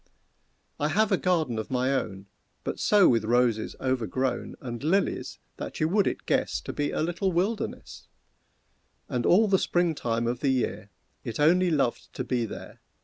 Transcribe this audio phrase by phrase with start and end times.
[0.79, 2.25] I have a garden of my own,
[2.63, 7.03] But so with roses overgrown, And lilies, that you would it guess To be a
[7.03, 8.07] little wilderness;
[9.07, 10.89] And all the spring time of the year
[11.23, 12.79] It only loved to be there.